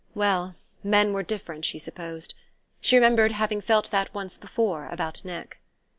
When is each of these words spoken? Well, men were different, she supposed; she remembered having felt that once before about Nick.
Well, 0.15 0.55
men 0.83 1.13
were 1.13 1.21
different, 1.21 1.63
she 1.63 1.77
supposed; 1.77 2.33
she 2.79 2.95
remembered 2.95 3.33
having 3.33 3.61
felt 3.61 3.91
that 3.91 4.11
once 4.15 4.39
before 4.39 4.87
about 4.87 5.23
Nick. 5.23 5.61